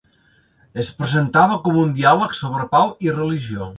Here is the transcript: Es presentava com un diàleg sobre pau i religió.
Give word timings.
Es 0.83 0.87
presentava 1.01 1.59
com 1.67 1.77
un 1.83 1.93
diàleg 1.99 2.35
sobre 2.41 2.67
pau 2.73 2.95
i 3.09 3.15
religió. 3.19 3.69